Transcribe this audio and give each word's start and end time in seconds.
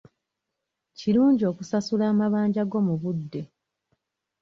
Kirungi 0.97 1.43
okusasula 1.51 2.03
amabanja 2.11 2.61
go 2.69 2.79
mu 2.87 2.95
budde. 3.01 3.41